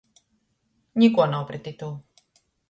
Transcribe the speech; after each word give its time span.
Nikuo 1.01 1.27
nav 1.35 1.45
pret 1.53 1.71
itū. 1.73 1.91